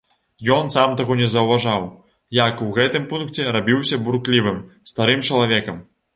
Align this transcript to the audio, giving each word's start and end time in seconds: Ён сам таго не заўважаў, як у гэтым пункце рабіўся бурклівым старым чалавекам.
Ён 0.53 0.69
сам 0.75 0.95
таго 1.01 1.17
не 1.19 1.27
заўважаў, 1.33 1.85
як 2.39 2.65
у 2.69 2.71
гэтым 2.79 3.07
пункце 3.13 3.47
рабіўся 3.59 4.01
бурклівым 4.09 4.59
старым 4.95 5.25
чалавекам. 5.29 5.81